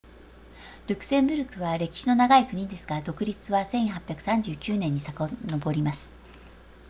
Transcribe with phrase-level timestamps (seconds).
[0.87, 6.15] ルクセンブルクは歴史の長い国ですが独立は1839年に遡ります